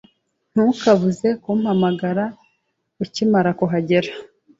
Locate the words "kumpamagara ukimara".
1.43-3.51